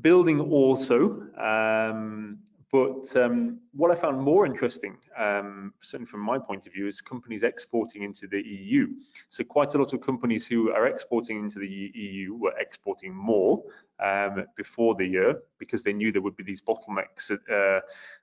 building 0.00 0.40
also, 0.40 1.22
um, 1.38 2.38
but 2.72 3.16
um, 3.16 3.58
what 3.72 3.90
I 3.90 3.94
found 3.94 4.20
more 4.20 4.44
interesting, 4.44 4.98
um, 5.16 5.72
certainly 5.80 6.10
from 6.10 6.20
my 6.20 6.38
point 6.38 6.66
of 6.66 6.72
view, 6.72 6.88
is 6.88 7.00
companies 7.00 7.44
exporting 7.44 8.02
into 8.02 8.26
the 8.26 8.42
EU. 8.42 8.88
So 9.28 9.44
quite 9.44 9.74
a 9.74 9.78
lot 9.78 9.92
of 9.92 10.00
companies 10.00 10.46
who 10.46 10.72
are 10.72 10.86
exporting 10.86 11.38
into 11.38 11.60
the 11.60 11.68
EU 11.94 12.34
were 12.34 12.54
exporting 12.58 13.14
more 13.14 13.62
um, 14.04 14.44
before 14.56 14.96
the 14.96 15.06
year 15.06 15.42
because 15.58 15.82
they 15.84 15.92
knew 15.92 16.10
there 16.10 16.22
would 16.22 16.36
be 16.36 16.42
these 16.42 16.60
bottlenecks 16.60 17.30
uh, 17.30 17.80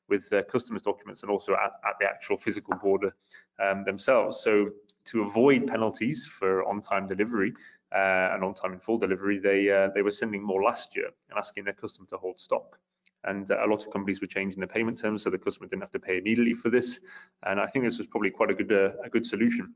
with 0.09 0.31
customs 0.51 0.81
documents 0.81 1.21
and 1.21 1.31
also 1.31 1.53
at, 1.53 1.71
at 1.87 1.95
the 1.99 2.05
actual 2.05 2.37
physical 2.37 2.75
border 2.75 3.15
um, 3.59 3.85
themselves. 3.85 4.41
So 4.41 4.71
to 5.05 5.23
avoid 5.23 5.67
penalties 5.67 6.25
for 6.25 6.63
on-time 6.65 7.07
delivery 7.07 7.53
uh, 7.93 8.33
and 8.33 8.43
on-time 8.43 8.73
and 8.73 8.81
full 8.81 8.97
delivery, 8.97 9.39
they 9.39 9.69
uh, 9.69 9.89
they 9.93 10.01
were 10.01 10.11
sending 10.11 10.41
more 10.41 10.63
last 10.63 10.95
year 10.95 11.07
and 11.29 11.37
asking 11.37 11.65
their 11.65 11.73
customer 11.73 12.07
to 12.07 12.17
hold 12.17 12.39
stock. 12.39 12.79
And 13.25 13.49
uh, 13.49 13.65
a 13.65 13.67
lot 13.67 13.85
of 13.85 13.91
companies 13.91 14.19
were 14.19 14.27
changing 14.27 14.59
the 14.59 14.67
payment 14.67 14.97
terms 14.99 15.23
so 15.23 15.29
the 15.29 15.37
customer 15.37 15.67
didn't 15.67 15.83
have 15.83 15.91
to 15.91 15.99
pay 15.99 16.17
immediately 16.17 16.53
for 16.53 16.69
this. 16.69 16.99
And 17.43 17.59
I 17.59 17.67
think 17.67 17.85
this 17.85 17.97
was 17.97 18.07
probably 18.07 18.31
quite 18.31 18.51
a 18.51 18.53
good 18.53 18.71
uh, 18.71 18.91
a 19.03 19.09
good 19.09 19.25
solution. 19.25 19.73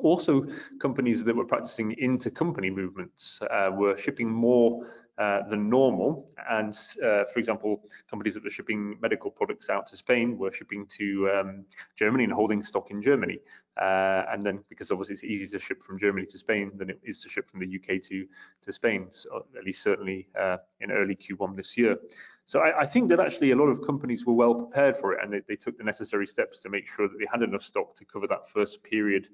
Also, 0.00 0.46
companies 0.80 1.24
that 1.24 1.34
were 1.34 1.44
practicing 1.44 1.96
intercompany 1.96 2.72
movements 2.72 3.40
uh, 3.50 3.70
were 3.72 3.96
shipping 3.96 4.30
more 4.30 4.86
uh, 5.18 5.42
than 5.48 5.68
normal. 5.68 6.30
And 6.48 6.72
uh, 7.02 7.24
for 7.32 7.40
example, 7.40 7.82
companies 8.08 8.34
that 8.34 8.44
were 8.44 8.50
shipping 8.50 8.96
medical 9.00 9.28
products 9.28 9.68
out 9.68 9.88
to 9.88 9.96
Spain 9.96 10.38
were 10.38 10.52
shipping 10.52 10.86
to 10.98 11.28
um, 11.30 11.64
Germany 11.96 12.22
and 12.22 12.32
holding 12.32 12.62
stock 12.62 12.92
in 12.92 13.02
Germany. 13.02 13.40
Uh, 13.78 14.24
and 14.32 14.42
then 14.42 14.58
because 14.68 14.90
obviously 14.90 15.14
it's 15.14 15.24
easier 15.24 15.46
to 15.46 15.58
ship 15.58 15.82
from 15.84 15.98
Germany 15.98 16.26
to 16.26 16.38
Spain 16.38 16.72
than 16.74 16.90
it 16.90 16.98
is 17.04 17.22
to 17.22 17.28
ship 17.28 17.48
from 17.48 17.60
the 17.60 17.66
UK 17.66 18.02
to, 18.02 18.26
to 18.62 18.72
Spain, 18.72 19.06
so 19.10 19.46
at 19.56 19.64
least 19.64 19.82
certainly 19.82 20.26
uh, 20.38 20.56
in 20.80 20.90
early 20.90 21.14
Q1 21.14 21.54
this 21.54 21.76
year. 21.76 21.96
So 22.44 22.60
I, 22.60 22.80
I, 22.80 22.86
think 22.86 23.10
that 23.10 23.20
actually 23.20 23.50
a 23.50 23.56
lot 23.56 23.66
of 23.66 23.86
companies 23.86 24.24
were 24.24 24.32
well 24.32 24.54
prepared 24.54 24.96
for 24.96 25.12
it 25.12 25.20
and 25.22 25.30
they, 25.30 25.42
they, 25.46 25.54
took 25.54 25.76
the 25.76 25.84
necessary 25.84 26.26
steps 26.26 26.60
to 26.60 26.70
make 26.70 26.88
sure 26.88 27.06
that 27.06 27.18
they 27.18 27.26
had 27.30 27.42
enough 27.42 27.62
stock 27.62 27.94
to 27.96 28.06
cover 28.06 28.26
that 28.26 28.48
first 28.48 28.82
period 28.82 29.28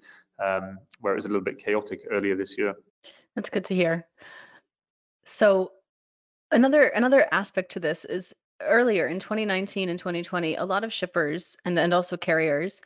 um, 0.45 0.79
where 1.01 1.13
it 1.13 1.17
was 1.17 1.25
a 1.25 1.29
little 1.29 1.45
bit 1.45 1.65
chaotic 1.65 2.01
earlier 2.11 2.35
this 2.35 2.59
year. 2.59 2.75
That's 3.37 3.51
good 3.51 3.65
to 3.67 3.75
hear. 3.75 4.09
So 5.25 5.71
another 6.51 6.89
another 6.89 7.27
aspect 7.31 7.73
to 7.73 7.81
this 7.81 8.05
is 8.05 8.35
earlier 8.61 9.07
in 9.07 9.21
2019 9.21 9.89
and 9.89 9.99
2020, 9.99 10.57
a 10.57 10.65
lot 10.65 10.85
of 10.85 10.93
shippers 10.93 11.57
and, 11.65 11.79
and 11.79 11.95
also 11.95 12.17
carriers 12.17 12.83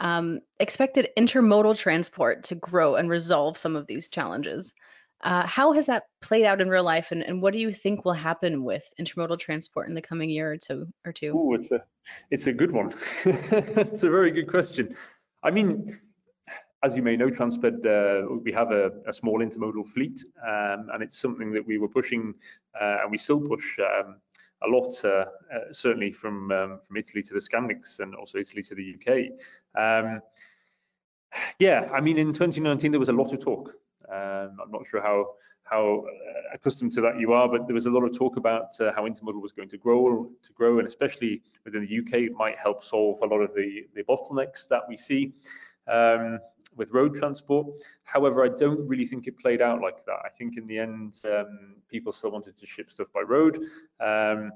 um, 0.00 0.40
expected 0.58 1.08
intermodal 1.16 1.76
transport 1.76 2.44
to 2.44 2.54
grow 2.54 2.96
and 2.96 3.08
resolve 3.08 3.56
some 3.56 3.76
of 3.76 3.86
these 3.86 4.08
challenges. 4.08 4.74
Uh, 5.22 5.46
how 5.46 5.72
has 5.72 5.86
that 5.86 6.04
played 6.22 6.46
out 6.46 6.62
in 6.62 6.68
real 6.70 6.82
life, 6.82 7.08
and, 7.10 7.22
and, 7.22 7.42
what 7.42 7.52
do 7.52 7.58
you 7.58 7.74
think 7.74 8.06
will 8.06 8.14
happen 8.14 8.64
with 8.64 8.82
intermodal 8.98 9.38
transport 9.38 9.86
in 9.86 9.94
the 9.94 10.00
coming 10.00 10.30
year 10.30 10.50
or 10.50 10.56
two? 10.56 10.86
Or 11.04 11.12
two? 11.12 11.32
Oh, 11.36 11.52
it's 11.52 11.70
a 11.70 11.84
it's 12.30 12.46
a 12.46 12.52
good 12.54 12.72
one. 12.72 12.94
it's 13.26 14.02
a 14.02 14.08
very 14.08 14.30
good 14.30 14.48
question. 14.48 14.96
I 15.42 15.50
mean, 15.50 16.00
as 16.82 16.96
you 16.96 17.02
may 17.02 17.16
know, 17.16 17.28
Transped, 17.28 17.84
uh, 17.84 18.34
we 18.42 18.52
have 18.52 18.70
a, 18.70 18.92
a, 19.06 19.12
small 19.12 19.40
intermodal 19.40 19.86
fleet, 19.86 20.24
um, 20.42 20.88
and 20.92 21.02
it's 21.02 21.18
something 21.18 21.52
that 21.52 21.66
we 21.66 21.76
were 21.76 21.88
pushing, 21.88 22.34
uh, 22.80 22.98
and 23.02 23.10
we 23.10 23.18
still 23.18 23.40
push 23.40 23.78
um, 23.78 24.16
a 24.62 24.68
lot, 24.68 24.92
uh, 25.04 25.08
uh 25.08 25.72
certainly 25.72 26.12
from 26.12 26.50
um, 26.52 26.80
from 26.86 26.96
Italy 26.96 27.22
to 27.22 27.34
the 27.34 27.40
Scandics 27.40 28.00
and 28.00 28.14
also 28.14 28.38
Italy 28.38 28.62
to 28.62 28.74
the 28.74 28.94
UK. 28.96 29.30
Um, 29.74 30.20
yeah, 31.58 31.88
I 31.92 32.00
mean, 32.00 32.18
in 32.18 32.32
2019 32.32 32.90
there 32.90 32.98
was 32.98 33.08
a 33.08 33.12
lot 33.12 33.32
of 33.32 33.40
talk 33.40 33.72
um, 34.10 34.58
I'm 34.62 34.70
not 34.70 34.82
sure 34.90 35.00
how 35.00 35.34
how 35.64 36.04
uh, 36.04 36.54
accustomed 36.54 36.90
to 36.92 37.00
that 37.00 37.20
you 37.20 37.32
are, 37.32 37.48
but 37.48 37.68
there 37.68 37.74
was 37.74 37.86
a 37.86 37.90
lot 37.90 38.02
of 38.02 38.16
talk 38.16 38.36
about 38.36 38.68
uh, 38.80 38.90
how 38.92 39.06
intermodal 39.06 39.40
was 39.40 39.52
going 39.52 39.68
to 39.68 39.78
grow, 39.78 40.28
to 40.42 40.52
grow, 40.52 40.80
and 40.80 40.88
especially 40.88 41.42
within 41.64 41.86
the 41.86 41.98
UK, 41.98 42.24
it 42.24 42.32
might 42.32 42.58
help 42.58 42.82
solve 42.82 43.20
a 43.22 43.26
lot 43.26 43.38
of 43.38 43.54
the, 43.54 43.86
the 43.94 44.02
bottlenecks 44.02 44.66
that 44.66 44.80
we 44.88 44.96
see 44.96 45.32
um, 45.86 46.40
with 46.76 46.90
road 46.90 47.14
transport. 47.14 47.66
However, 48.04 48.44
I 48.44 48.48
don't 48.48 48.86
really 48.86 49.06
think 49.06 49.26
it 49.26 49.38
played 49.38 49.60
out 49.60 49.80
like 49.80 50.04
that. 50.06 50.20
I 50.24 50.28
think 50.28 50.56
in 50.56 50.66
the 50.66 50.78
end, 50.78 51.20
um, 51.24 51.76
people 51.88 52.12
still 52.12 52.30
wanted 52.30 52.56
to 52.56 52.66
ship 52.66 52.90
stuff 52.90 53.08
by 53.12 53.20
road. 53.20 53.58
Um, 54.00 54.52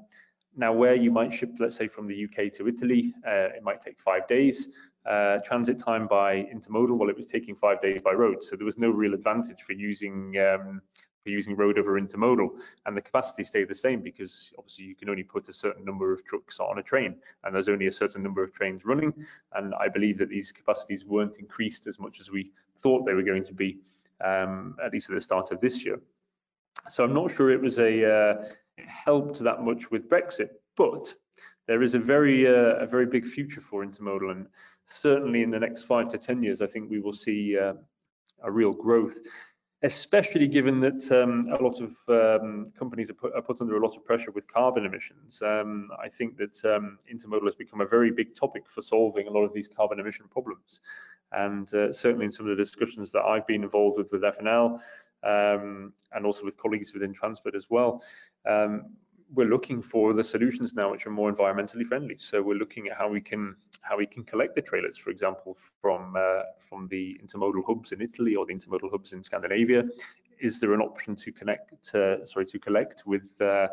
now, 0.57 0.71
where 0.71 0.95
you 0.95 1.11
might 1.11 1.33
ship, 1.33 1.51
let's 1.59 1.75
say, 1.75 1.87
from 1.87 2.07
the 2.07 2.23
UK 2.25 2.51
to 2.53 2.67
Italy, 2.67 3.13
uh, 3.27 3.49
it 3.55 3.63
might 3.63 3.81
take 3.81 3.99
five 3.99 4.25
days 4.27 4.69
uh, 5.05 5.39
transit 5.45 5.79
time 5.79 6.07
by 6.07 6.47
intermodal, 6.53 6.97
well, 6.97 7.09
it 7.09 7.15
was 7.15 7.27
taking 7.27 7.55
five 7.55 7.79
days 7.79 8.01
by 8.01 8.11
road. 8.11 8.43
So 8.43 8.55
there 8.55 8.65
was 8.65 8.77
no 8.77 8.89
real 8.89 9.13
advantage 9.13 9.61
for 9.61 9.73
using 9.73 10.35
um, 10.39 10.81
using 11.31 11.55
road 11.55 11.77
over 11.77 11.99
intermodal, 11.99 12.49
and 12.85 12.95
the 12.95 13.01
capacity 13.01 13.43
stayed 13.43 13.67
the 13.67 13.75
same 13.75 14.01
because 14.01 14.53
obviously 14.57 14.85
you 14.85 14.95
can 14.95 15.09
only 15.09 15.23
put 15.23 15.49
a 15.49 15.53
certain 15.53 15.83
number 15.85 16.11
of 16.13 16.23
trucks 16.25 16.59
on 16.59 16.79
a 16.79 16.83
train, 16.83 17.15
and 17.43 17.53
there's 17.53 17.69
only 17.69 17.87
a 17.87 17.91
certain 17.91 18.23
number 18.23 18.43
of 18.43 18.53
trains 18.53 18.85
running. 18.85 19.13
And 19.53 19.73
I 19.75 19.87
believe 19.87 20.17
that 20.17 20.29
these 20.29 20.51
capacities 20.51 21.05
weren't 21.05 21.37
increased 21.37 21.87
as 21.87 21.99
much 21.99 22.19
as 22.19 22.31
we 22.31 22.51
thought 22.77 23.05
they 23.05 23.13
were 23.13 23.23
going 23.23 23.43
to 23.45 23.53
be, 23.53 23.79
um, 24.23 24.75
at 24.83 24.93
least 24.93 25.09
at 25.09 25.15
the 25.15 25.21
start 25.21 25.51
of 25.51 25.61
this 25.61 25.83
year. 25.85 25.99
So 26.89 27.03
I'm 27.03 27.13
not 27.13 27.33
sure 27.35 27.51
it 27.51 27.61
was 27.61 27.79
a 27.79 28.05
uh, 28.05 28.45
it 28.77 28.87
helped 28.87 29.39
that 29.39 29.63
much 29.63 29.91
with 29.91 30.09
Brexit, 30.09 30.49
but 30.75 31.13
there 31.67 31.81
is 31.81 31.95
a 31.95 31.99
very 31.99 32.47
uh, 32.47 32.75
a 32.77 32.85
very 32.85 33.05
big 33.05 33.25
future 33.25 33.61
for 33.61 33.85
intermodal 33.85 34.31
and 34.31 34.47
certainly 34.87 35.43
in 35.43 35.51
the 35.51 35.59
next 35.59 35.83
five 35.83 36.09
to 36.09 36.17
10 36.17 36.43
years, 36.43 36.61
I 36.61 36.67
think 36.67 36.89
we 36.89 36.99
will 36.99 37.13
see 37.13 37.57
uh, 37.57 37.73
a 38.43 38.51
real 38.51 38.73
growth, 38.73 39.17
especially 39.85 40.47
given 40.47 40.79
that 40.79 41.11
um, 41.11 41.47
a 41.53 41.63
lot 41.63 41.79
of 41.79 41.91
um, 42.09 42.71
companies 42.77 43.09
are 43.11 43.13
put, 43.13 43.33
are 43.35 43.41
put, 43.41 43.61
under 43.61 43.77
a 43.77 43.79
lot 43.79 43.95
of 43.95 44.03
pressure 44.03 44.31
with 44.31 44.51
carbon 44.51 44.83
emissions. 44.83 45.41
Um, 45.43 45.89
I 46.03 46.09
think 46.09 46.37
that 46.37 46.65
um, 46.65 46.97
intermodal 47.13 47.45
has 47.45 47.55
become 47.55 47.81
a 47.81 47.85
very 47.85 48.09
big 48.11 48.35
topic 48.35 48.63
for 48.67 48.81
solving 48.81 49.27
a 49.27 49.31
lot 49.31 49.43
of 49.43 49.53
these 49.53 49.67
carbon 49.67 49.99
emission 49.99 50.25
problems. 50.29 50.81
And 51.31 51.71
uh, 51.73 51.93
certainly 51.93 52.25
in 52.25 52.31
some 52.31 52.49
of 52.49 52.57
the 52.57 52.63
discussions 52.63 53.11
that 53.11 53.23
I've 53.23 53.45
been 53.45 53.63
involved 53.63 53.99
with 53.99 54.11
with 54.11 54.23
FNL, 54.23 54.79
um, 55.23 55.93
and 56.13 56.25
also 56.25 56.45
with 56.45 56.57
colleagues 56.57 56.93
within 56.93 57.13
transport 57.13 57.55
as 57.55 57.67
well, 57.69 58.03
um, 58.49 58.95
we're 59.35 59.47
looking 59.47 59.81
for 59.81 60.13
the 60.13 60.23
solutions 60.23 60.73
now 60.73 60.91
which 60.91 61.05
are 61.05 61.11
more 61.11 61.31
environmentally 61.31 61.85
friendly. 61.85 62.17
So 62.17 62.41
we're 62.41 62.57
looking 62.57 62.87
at 62.87 62.97
how 62.97 63.09
we 63.09 63.21
can 63.21 63.55
how 63.81 63.97
we 63.97 64.05
can 64.05 64.23
collect 64.23 64.55
the 64.55 64.61
trailers, 64.61 64.97
for 64.97 65.09
example, 65.09 65.57
from 65.81 66.15
uh, 66.17 66.43
from 66.67 66.87
the 66.87 67.19
intermodal 67.23 67.63
hubs 67.65 67.91
in 67.91 68.01
Italy 68.01 68.35
or 68.35 68.45
the 68.45 68.53
intermodal 68.53 68.91
hubs 68.91 69.13
in 69.13 69.23
Scandinavia. 69.23 69.83
Is 70.39 70.59
there 70.59 70.73
an 70.73 70.81
option 70.81 71.15
to 71.15 71.31
connect, 71.31 71.95
uh, 71.95 72.25
sorry, 72.25 72.45
to 72.47 72.59
collect 72.59 73.03
with 73.05 73.23
uh, 73.41 73.67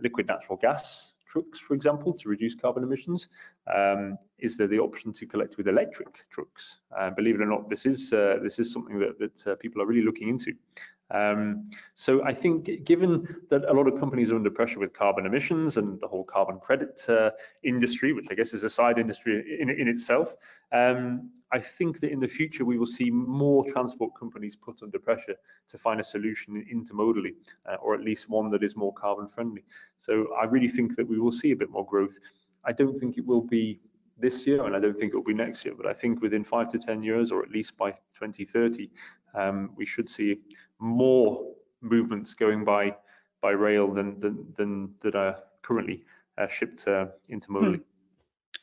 liquid 0.00 0.28
natural 0.28 0.56
gas 0.56 1.12
trucks, 1.26 1.58
for 1.58 1.74
example, 1.74 2.12
to 2.14 2.28
reduce 2.28 2.54
carbon 2.54 2.82
emissions? 2.82 3.28
Um, 3.74 4.16
is 4.38 4.56
there 4.56 4.68
the 4.68 4.78
option 4.78 5.12
to 5.14 5.26
collect 5.26 5.56
with 5.56 5.66
electric 5.68 6.28
trucks? 6.30 6.78
Uh, 6.96 7.10
believe 7.10 7.34
it 7.34 7.40
or 7.40 7.46
not, 7.46 7.68
this 7.68 7.86
is 7.86 8.12
uh, 8.12 8.36
this 8.42 8.58
is 8.58 8.72
something 8.72 8.98
that 8.98 9.18
that 9.18 9.46
uh, 9.46 9.56
people 9.56 9.82
are 9.82 9.86
really 9.86 10.02
looking 10.02 10.28
into. 10.28 10.52
Um, 11.10 11.70
so 11.94 12.24
I 12.24 12.34
think 12.34 12.84
given 12.84 13.36
that 13.48 13.64
a 13.64 13.72
lot 13.72 13.86
of 13.86 13.98
companies 14.00 14.32
are 14.32 14.36
under 14.36 14.50
pressure 14.50 14.80
with 14.80 14.92
carbon 14.92 15.24
emissions 15.24 15.76
and 15.76 16.00
the 16.00 16.08
whole 16.08 16.24
carbon 16.24 16.58
credit 16.58 17.04
uh, 17.08 17.30
industry, 17.62 18.12
which 18.12 18.26
I 18.30 18.34
guess 18.34 18.52
is 18.52 18.64
a 18.64 18.70
side 18.70 18.98
industry 18.98 19.58
in, 19.60 19.70
in 19.70 19.88
itself, 19.88 20.34
um, 20.72 21.30
I 21.52 21.60
think 21.60 22.00
that 22.00 22.10
in 22.10 22.18
the 22.18 22.26
future 22.26 22.64
we 22.64 22.76
will 22.76 22.86
see 22.86 23.08
more 23.10 23.64
transport 23.64 24.12
companies 24.18 24.56
put 24.56 24.82
under 24.82 24.98
pressure 24.98 25.36
to 25.68 25.78
find 25.78 26.00
a 26.00 26.04
solution 26.04 26.64
intermodally, 26.72 27.34
uh, 27.70 27.76
or 27.76 27.94
at 27.94 28.00
least 28.00 28.28
one 28.28 28.50
that 28.50 28.64
is 28.64 28.76
more 28.76 28.92
carbon 28.92 29.28
friendly. 29.28 29.64
So 29.98 30.34
I 30.34 30.44
really 30.44 30.68
think 30.68 30.96
that 30.96 31.06
we 31.06 31.20
will 31.20 31.32
see 31.32 31.52
a 31.52 31.56
bit 31.56 31.70
more 31.70 31.86
growth. 31.86 32.18
I 32.64 32.72
don't 32.72 32.98
think 32.98 33.16
it 33.16 33.24
will 33.24 33.42
be 33.42 33.80
this 34.18 34.46
year, 34.46 34.64
and 34.64 34.74
I 34.74 34.80
don't 34.80 34.98
think 34.98 35.12
it 35.12 35.16
will 35.16 35.22
be 35.22 35.34
next 35.34 35.64
year, 35.64 35.74
but 35.76 35.86
I 35.86 35.92
think 35.92 36.20
within 36.20 36.42
five 36.42 36.68
to 36.70 36.78
10 36.78 37.02
years, 37.02 37.30
or 37.30 37.42
at 37.42 37.50
least 37.50 37.76
by 37.76 37.92
2030, 37.92 38.90
um, 39.34 39.70
we 39.76 39.84
should 39.84 40.08
see 40.08 40.40
more 40.78 41.54
movements 41.80 42.34
going 42.34 42.64
by 42.64 42.94
by 43.42 43.50
rail 43.50 43.92
than 43.92 44.18
than, 44.20 44.54
than 44.56 44.94
that 45.02 45.14
are 45.14 45.36
currently 45.62 46.04
uh, 46.38 46.48
shipped 46.48 46.86
uh, 46.88 47.06
intermodally. 47.30 47.76
Hmm. 47.76 47.82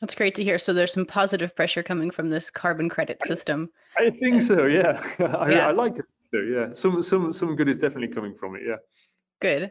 That's 0.00 0.14
great 0.14 0.34
to 0.36 0.44
hear. 0.44 0.58
So 0.58 0.72
there's 0.72 0.92
some 0.92 1.06
positive 1.06 1.54
pressure 1.54 1.82
coming 1.82 2.10
from 2.10 2.28
this 2.28 2.50
carbon 2.50 2.88
credit 2.88 3.22
system. 3.24 3.70
I 3.96 4.10
think 4.10 4.42
so. 4.42 4.66
Yeah, 4.66 5.00
I, 5.18 5.50
yeah. 5.50 5.68
I 5.68 5.70
like 5.70 5.98
it. 5.98 6.04
So, 6.32 6.40
yeah, 6.40 6.74
some 6.74 7.02
some 7.02 7.32
some 7.32 7.54
good 7.56 7.68
is 7.68 7.78
definitely 7.78 8.12
coming 8.12 8.34
from 8.34 8.56
it. 8.56 8.62
Yeah. 8.66 8.76
Good. 9.40 9.70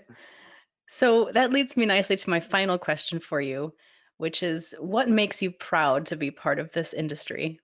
So 0.88 1.30
that 1.34 1.52
leads 1.52 1.76
me 1.76 1.86
nicely 1.86 2.16
to 2.16 2.30
my 2.30 2.40
final 2.40 2.78
question 2.78 3.20
for 3.20 3.42
you, 3.42 3.74
which 4.18 4.44
is 4.44 4.74
what 4.80 5.10
makes 5.10 5.42
you 5.42 5.52
proud 5.52 6.06
to 6.08 6.16
be 6.16 6.32
part 6.32 6.60
of 6.60 6.72
this 6.72 6.94
industry? 6.94 7.60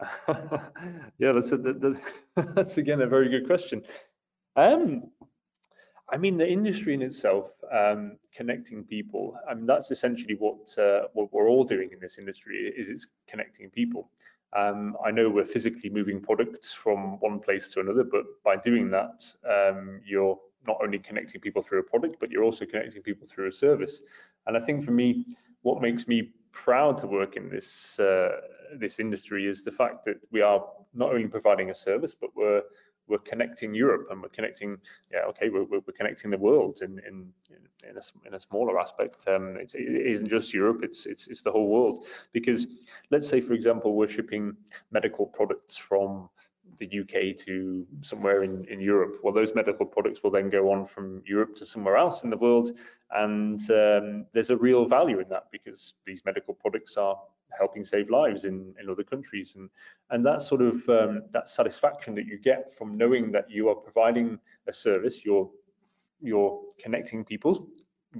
yeah, 1.18 1.32
that's, 1.32 1.52
a, 1.52 1.56
that, 1.58 2.00
that's 2.54 2.78
again 2.78 3.00
a 3.00 3.06
very 3.06 3.28
good 3.28 3.46
question. 3.46 3.82
Um, 4.56 5.04
I 6.12 6.16
mean, 6.16 6.36
the 6.36 6.48
industry 6.48 6.94
in 6.94 7.02
itself, 7.02 7.50
um, 7.72 8.16
connecting 8.34 8.84
people, 8.84 9.36
I 9.48 9.54
mean, 9.54 9.66
that's 9.66 9.90
essentially 9.90 10.36
what 10.38 10.76
uh, 10.78 11.08
what 11.14 11.32
we're 11.32 11.48
all 11.48 11.64
doing 11.64 11.90
in 11.92 11.98
this 11.98 12.18
industry 12.18 12.72
is 12.76 12.88
it's 12.88 13.08
connecting 13.28 13.70
people. 13.70 14.10
Um, 14.56 14.96
I 15.04 15.10
know 15.10 15.28
we're 15.28 15.44
physically 15.44 15.90
moving 15.90 16.20
products 16.20 16.72
from 16.72 17.18
one 17.20 17.40
place 17.40 17.68
to 17.70 17.80
another, 17.80 18.04
but 18.04 18.24
by 18.44 18.56
doing 18.56 18.90
that, 18.90 19.24
um, 19.48 20.00
you're 20.06 20.38
not 20.66 20.78
only 20.82 20.98
connecting 20.98 21.40
people 21.40 21.62
through 21.62 21.80
a 21.80 21.82
product, 21.82 22.16
but 22.20 22.30
you're 22.30 22.44
also 22.44 22.64
connecting 22.64 23.02
people 23.02 23.26
through 23.26 23.48
a 23.48 23.52
service. 23.52 24.00
And 24.46 24.56
I 24.56 24.60
think 24.60 24.84
for 24.84 24.92
me, 24.92 25.24
what 25.62 25.82
makes 25.82 26.06
me 26.06 26.30
proud 26.64 26.96
to 26.98 27.06
work 27.06 27.36
in 27.36 27.50
this 27.50 27.98
uh, 28.00 28.40
this 28.74 28.98
industry 28.98 29.46
is 29.46 29.62
the 29.62 29.70
fact 29.70 30.04
that 30.06 30.16
we 30.32 30.40
are 30.40 30.64
not 30.94 31.10
only 31.10 31.28
providing 31.28 31.70
a 31.70 31.74
service, 31.74 32.14
but 32.20 32.30
we're 32.34 32.62
we're 33.08 33.18
connecting 33.18 33.74
Europe 33.74 34.08
and 34.10 34.20
we're 34.20 34.36
connecting, 34.38 34.76
yeah, 35.12 35.20
okay, 35.28 35.48
we're, 35.48 35.64
we're 35.64 35.96
connecting 35.96 36.30
the 36.30 36.38
world 36.38 36.80
in 36.82 36.98
in 37.08 37.32
in 37.88 37.96
a, 37.96 38.26
in 38.26 38.34
a 38.34 38.40
smaller 38.40 38.80
aspect. 38.80 39.18
Um, 39.28 39.56
it 39.58 39.74
isn't 39.74 40.28
just 40.28 40.54
Europe; 40.54 40.80
it's 40.82 41.06
it's 41.06 41.28
it's 41.28 41.42
the 41.42 41.52
whole 41.52 41.68
world. 41.68 42.06
Because 42.32 42.66
let's 43.10 43.28
say, 43.28 43.40
for 43.40 43.52
example, 43.52 43.94
we're 43.94 44.08
shipping 44.08 44.56
medical 44.90 45.26
products 45.26 45.76
from 45.76 46.28
the 46.78 47.00
UK 47.00 47.36
to 47.44 47.86
somewhere 48.02 48.42
in, 48.44 48.64
in 48.66 48.80
Europe. 48.80 49.18
Well, 49.22 49.32
those 49.32 49.54
medical 49.54 49.86
products 49.86 50.22
will 50.22 50.30
then 50.30 50.50
go 50.50 50.70
on 50.72 50.86
from 50.86 51.22
Europe 51.26 51.54
to 51.56 51.66
somewhere 51.66 51.96
else 51.96 52.24
in 52.24 52.30
the 52.30 52.36
world. 52.36 52.72
And 53.12 53.60
um, 53.70 54.26
there's 54.32 54.50
a 54.50 54.56
real 54.56 54.86
value 54.86 55.20
in 55.20 55.28
that 55.28 55.44
because 55.50 55.94
these 56.06 56.22
medical 56.24 56.54
products 56.54 56.96
are 56.96 57.18
helping 57.56 57.84
save 57.84 58.10
lives 58.10 58.44
in, 58.44 58.74
in 58.80 58.90
other 58.90 59.04
countries. 59.04 59.54
And, 59.56 59.70
and 60.10 60.24
that 60.26 60.42
sort 60.42 60.62
of 60.62 60.88
um, 60.88 61.22
that 61.32 61.48
satisfaction 61.48 62.14
that 62.16 62.26
you 62.26 62.38
get 62.38 62.76
from 62.76 62.96
knowing 62.96 63.32
that 63.32 63.50
you 63.50 63.68
are 63.68 63.74
providing 63.74 64.38
a 64.66 64.72
service, 64.72 65.24
you're, 65.24 65.48
you're 66.20 66.60
connecting 66.82 67.24
people 67.24 67.68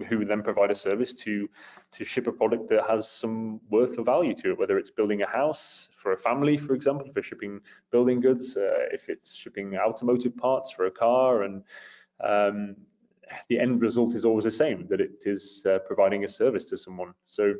who 0.08 0.24
then 0.24 0.42
provide 0.42 0.70
a 0.70 0.74
service 0.74 1.14
to 1.14 1.48
to 1.92 2.04
ship 2.04 2.26
a 2.26 2.32
product 2.32 2.68
that 2.68 2.84
has 2.88 3.10
some 3.10 3.60
worth 3.70 3.98
or 3.98 4.04
value 4.04 4.34
to 4.34 4.52
it, 4.52 4.58
whether 4.58 4.78
it's 4.78 4.90
building 4.90 5.22
a 5.22 5.26
house 5.26 5.88
for 5.96 6.12
a 6.12 6.16
family, 6.16 6.56
for 6.56 6.74
example, 6.74 7.10
for 7.12 7.22
shipping 7.22 7.60
building 7.90 8.20
goods, 8.20 8.56
uh, 8.56 8.86
if 8.92 9.08
it's 9.08 9.34
shipping 9.34 9.76
automotive 9.76 10.36
parts 10.36 10.72
for 10.72 10.86
a 10.86 10.90
car, 10.90 11.42
and 11.42 11.62
um, 12.22 12.76
the 13.48 13.58
end 13.58 13.80
result 13.80 14.14
is 14.14 14.24
always 14.24 14.44
the 14.44 14.50
same, 14.50 14.86
that 14.88 15.00
it 15.00 15.22
is 15.26 15.64
uh, 15.66 15.78
providing 15.86 16.24
a 16.24 16.28
service 16.28 16.66
to 16.70 16.76
someone. 16.76 17.12
So 17.24 17.54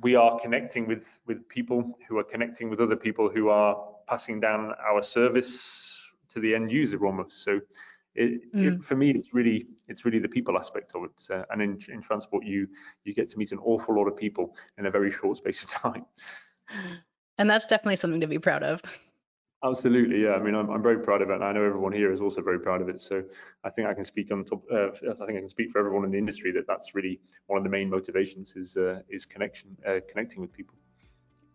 we 0.00 0.16
are 0.16 0.40
connecting 0.40 0.86
with 0.86 1.20
with 1.26 1.48
people 1.48 1.98
who 2.08 2.18
are 2.18 2.24
connecting 2.24 2.70
with 2.70 2.80
other 2.80 2.96
people 2.96 3.28
who 3.28 3.48
are 3.48 3.76
passing 4.06 4.40
down 4.40 4.72
our 4.90 5.02
service 5.02 6.10
to 6.28 6.40
the 6.40 6.54
end 6.54 6.70
user 6.70 7.04
almost. 7.04 7.44
So 7.44 7.60
it, 8.14 8.54
mm. 8.54 8.74
it, 8.74 8.84
for 8.84 8.96
me, 8.96 9.10
it's 9.10 9.32
really 9.32 9.66
it's 9.88 10.04
really 10.04 10.18
the 10.18 10.28
people 10.28 10.58
aspect 10.58 10.92
of 10.94 11.04
it. 11.04 11.34
Uh, 11.34 11.44
and 11.50 11.62
in, 11.62 11.78
in 11.88 12.02
transport, 12.02 12.44
you 12.44 12.68
you 13.04 13.14
get 13.14 13.28
to 13.30 13.38
meet 13.38 13.52
an 13.52 13.58
awful 13.58 13.94
lot 13.94 14.06
of 14.06 14.16
people 14.16 14.54
in 14.78 14.86
a 14.86 14.90
very 14.90 15.10
short 15.10 15.36
space 15.36 15.62
of 15.62 15.70
time. 15.70 16.04
And 17.38 17.48
that's 17.48 17.66
definitely 17.66 17.96
something 17.96 18.20
to 18.20 18.26
be 18.26 18.38
proud 18.38 18.62
of. 18.62 18.82
Absolutely, 19.64 20.22
yeah. 20.24 20.32
I 20.32 20.42
mean, 20.42 20.56
I'm, 20.56 20.68
I'm 20.70 20.82
very 20.82 20.98
proud 20.98 21.22
of 21.22 21.30
it, 21.30 21.34
and 21.34 21.44
I 21.44 21.52
know 21.52 21.62
everyone 21.62 21.92
here 21.92 22.12
is 22.12 22.20
also 22.20 22.42
very 22.42 22.58
proud 22.58 22.82
of 22.82 22.88
it. 22.88 23.00
So 23.00 23.22
I 23.62 23.70
think 23.70 23.86
I 23.86 23.94
can 23.94 24.04
speak 24.04 24.32
on 24.32 24.44
top. 24.44 24.64
Uh, 24.70 24.88
I 24.88 25.14
think 25.26 25.38
I 25.38 25.40
can 25.40 25.48
speak 25.48 25.70
for 25.70 25.78
everyone 25.78 26.04
in 26.04 26.10
the 26.10 26.18
industry 26.18 26.50
that 26.52 26.66
that's 26.66 26.96
really 26.96 27.20
one 27.46 27.58
of 27.58 27.64
the 27.64 27.70
main 27.70 27.88
motivations 27.88 28.54
is 28.56 28.76
uh, 28.76 29.00
is 29.08 29.24
connection, 29.24 29.76
uh, 29.86 30.00
connecting 30.10 30.40
with 30.40 30.52
people. 30.52 30.74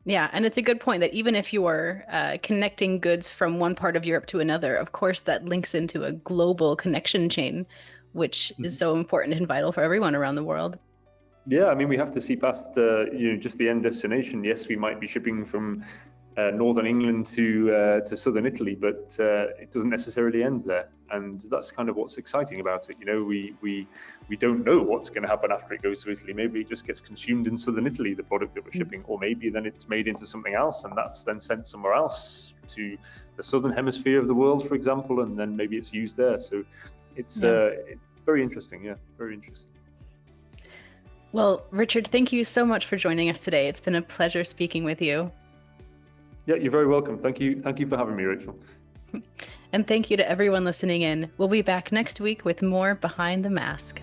Yeah, 0.08 0.30
and 0.32 0.46
it's 0.46 0.56
a 0.56 0.62
good 0.62 0.80
point 0.80 1.02
that 1.02 1.14
even 1.14 1.36
if 1.36 1.52
you 1.52 1.66
are 1.66 2.06
uh, 2.10 2.38
connecting 2.42 3.02
goods 3.02 3.30
from 3.30 3.60
one 3.60 3.76
part 3.76 3.98
of 3.98 4.06
Europe 4.06 4.26
to 4.28 4.40
another, 4.40 4.74
of 4.74 4.94
course 4.94 5.20
that 5.22 5.44
links 5.44 5.76
into 5.76 6.06
a 6.06 6.14
global 6.14 6.78
connection 6.78 7.28
chain, 7.28 7.66
which 8.14 8.54
mm-hmm. 8.54 8.64
is 8.64 8.78
so 8.78 8.96
important 8.96 9.36
and 9.36 9.46
vital 9.46 9.74
for 9.74 9.84
everyone 9.84 10.16
around 10.16 10.36
the 10.36 10.46
world. 10.46 10.80
Yeah, 11.46 11.66
I 11.66 11.76
mean 11.76 11.90
we 11.90 11.98
have 11.98 12.14
to 12.14 12.22
see 12.22 12.38
past 12.38 12.66
uh, 12.78 13.12
you 13.12 13.34
know 13.34 13.38
just 13.38 13.58
the 13.58 13.68
end 13.68 13.84
destination. 13.84 14.46
Yes, 14.46 14.70
we 14.70 14.78
might 14.78 15.02
be 15.02 15.08
shipping 15.08 15.46
from 15.46 15.84
uh, 16.38 16.52
northern 16.52 16.86
England 16.86 17.26
to 17.26 17.74
uh, 17.74 18.00
to 18.02 18.16
southern 18.16 18.46
Italy, 18.46 18.76
but 18.76 19.18
uh, 19.20 19.48
it 19.60 19.72
doesn't 19.72 19.90
necessarily 19.90 20.44
end 20.44 20.64
there, 20.66 20.88
and 21.10 21.42
that's 21.50 21.72
kind 21.72 21.90
of 21.90 21.96
what's 21.96 22.18
exciting 22.18 22.60
about 22.60 22.90
it. 22.90 22.98
You 23.00 23.08
know, 23.08 23.24
we 23.24 23.56
we 23.62 23.88
we 24.30 24.38
don't 24.38 24.64
know 24.64 24.80
what's 24.80 25.10
going 25.10 25.24
to 25.24 25.28
happen 25.28 25.52
after 25.52 25.74
it 25.74 25.82
goes 25.82 26.04
to 26.04 26.12
Italy. 26.12 26.34
Maybe 26.34 26.62
it 26.62 26.70
just 26.70 26.86
gets 26.86 27.02
consumed 27.02 27.48
in 27.48 27.58
southern 27.58 27.88
Italy, 27.88 28.14
the 28.14 28.24
product 28.24 28.54
that 28.54 28.64
we're 28.64 28.72
mm. 28.72 28.78
shipping, 28.78 29.04
or 29.08 29.18
maybe 29.18 29.50
then 29.50 29.66
it's 29.66 29.90
made 29.90 30.08
into 30.08 30.28
something 30.28 30.54
else, 30.54 30.84
and 30.84 30.96
that's 30.96 31.24
then 31.24 31.42
sent 31.42 31.66
somewhere 31.66 31.94
else 31.94 32.54
to 32.70 32.98
the 33.36 33.44
southern 33.44 33.72
hemisphere 33.72 34.20
of 34.20 34.28
the 34.28 34.36
world, 34.36 34.68
for 34.68 34.76
example, 34.76 35.22
and 35.22 35.40
then 35.40 35.56
maybe 35.56 35.76
it's 35.76 35.92
used 35.92 36.18
there. 36.18 36.40
So 36.40 36.64
it's 37.16 37.42
yeah. 37.42 37.50
uh, 37.50 37.70
it's 37.88 38.22
very 38.28 38.44
interesting. 38.44 38.84
Yeah, 38.84 38.96
very 39.18 39.34
interesting. 39.34 39.72
Well, 41.32 41.66
Richard, 41.72 42.08
thank 42.08 42.32
you 42.32 42.44
so 42.44 42.64
much 42.64 42.86
for 42.86 42.96
joining 42.96 43.30
us 43.30 43.40
today. 43.40 43.68
It's 43.68 43.80
been 43.80 43.96
a 43.96 44.02
pleasure 44.02 44.44
speaking 44.44 44.84
with 44.84 45.02
you. 45.02 45.32
Yeah, 46.48 46.56
you're 46.56 46.72
very 46.72 46.88
welcome. 46.88 47.20
Thank 47.20 47.40
you. 47.40 47.62
Thank 47.62 47.78
you 47.80 47.88
for 47.88 47.98
having 47.98 48.16
me, 48.16 48.24
Rachel. 48.24 48.58
And 49.74 49.86
thank 49.86 50.10
you 50.10 50.16
to 50.16 50.28
everyone 50.28 50.64
listening 50.64 51.02
in. 51.02 51.30
We'll 51.38 51.50
be 51.50 51.62
back 51.62 51.92
next 51.92 52.22
week 52.22 52.46
with 52.46 52.62
more 52.62 52.96
Behind 52.96 53.44
the 53.44 53.50
Mask. 53.50 54.02